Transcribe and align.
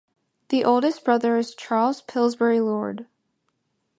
The 0.49 0.65
oldest 0.65 1.05
brother 1.05 1.37
is 1.37 1.53
Charles 1.53 2.01
Pillsbury 2.01 2.59
Lord. 2.59 3.05